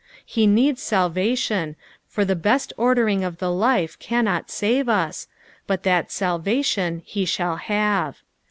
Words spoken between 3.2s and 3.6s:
of the